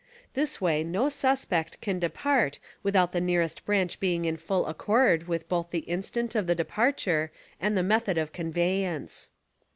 This 0.33 0.59
way 0.59 0.83
no 0.83 1.09
suspect 1.09 1.79
can 1.79 1.99
depart 1.99 2.57
without 2.81 3.11
the 3.11 3.21
nearest 3.21 3.63
branch 3.67 3.99
being 3.99 4.25
in 4.25 4.35
full 4.35 4.65
accord 4.65 5.27
with 5.27 5.47
both 5.47 5.69
the 5.69 5.81
instant 5.85 6.33
of 6.33 6.47
the 6.47 6.55
departure 6.55 7.31
and 7.59 7.77
the 7.77 7.83
method 7.83 8.17
of 8.17 8.33
conveyance. 8.33 9.29